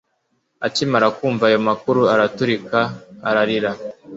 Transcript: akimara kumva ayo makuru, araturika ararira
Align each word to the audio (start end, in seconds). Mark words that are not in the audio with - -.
akimara 0.67 1.07
kumva 1.17 1.43
ayo 1.49 1.59
makuru, 1.67 2.01
araturika 2.13 2.79
ararira 3.29 3.71